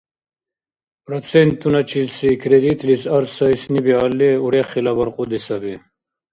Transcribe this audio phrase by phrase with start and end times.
[1.09, 5.73] Процентуначилси кредитлис арц сайсни биалли– урехила баркьуди саби.